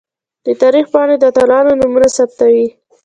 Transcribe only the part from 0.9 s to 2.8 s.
پاڼې د اتلانو نومونه ثبتوي.